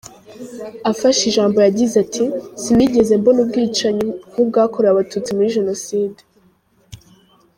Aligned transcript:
Afashe 0.91 1.21
ijambo 1.31 1.57
yagize 1.65 1.95
ati 2.05 2.25
“Sinigeze 2.61 3.13
mbona 3.19 3.39
ubwicanyi 3.45 4.05
nk’ubwakorewe 4.31 4.91
Abatutsi 4.93 5.29
muri 5.35 5.53
Jenoside. 5.57 6.19